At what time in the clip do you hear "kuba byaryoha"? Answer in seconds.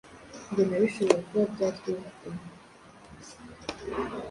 1.27-2.09